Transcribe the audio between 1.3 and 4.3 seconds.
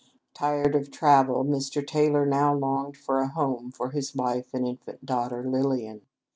Mr. Taylor now longed for a home for his